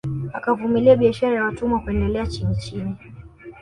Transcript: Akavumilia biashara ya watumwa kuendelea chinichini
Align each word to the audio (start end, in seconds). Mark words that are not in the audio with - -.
Akavumilia 0.33 0.95
biashara 0.95 1.35
ya 1.35 1.43
watumwa 1.43 1.79
kuendelea 1.79 2.27
chinichini 2.27 2.95